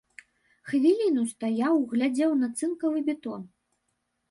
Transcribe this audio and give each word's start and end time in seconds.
Хвіліну 0.71 1.25
стаяў, 1.33 1.77
глядзеў 1.93 2.31
на 2.41 2.51
цынкавы 2.57 3.07
бітон. 3.13 3.41